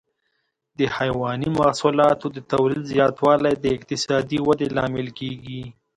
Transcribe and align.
د 0.77 0.79
حيواني 0.95 1.49
محصولاتو 1.59 2.25
د 2.31 2.37
تولید 2.51 2.83
زیاتوالی 2.93 3.53
د 3.59 3.65
اقتصادي 3.77 4.37
ودې 4.47 4.67
لامل 4.75 5.07
کېږي. 5.19 5.61